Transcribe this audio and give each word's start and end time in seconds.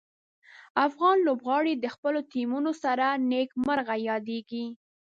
افغان 0.87 1.17
لوبغاړي 1.27 1.73
د 1.77 1.85
خپلو 1.95 2.19
ټیمونو 2.33 2.71
سره 2.83 3.05
نیک 3.31 3.49
مرغه 3.65 3.95
یادیږي. 4.09 4.65